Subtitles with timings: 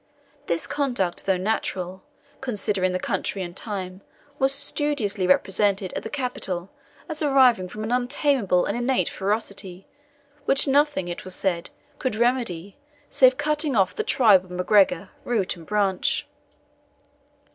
[0.47, 2.01] This conduct, though natural,
[2.41, 4.01] considering the country and time,
[4.39, 6.71] was studiously represented at the capital
[7.07, 9.85] as arising from an untameable and innate ferocity,
[10.45, 11.69] which nothing, it was said,
[11.99, 12.77] could remedy,
[13.11, 16.25] save cutting off the tribe of MacGregor root and branch.